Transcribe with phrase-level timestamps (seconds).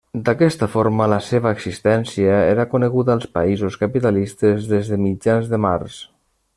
[0.27, 6.05] D'aquesta forma la seva existència era coneguda als països capitalistes des de mitjans de març.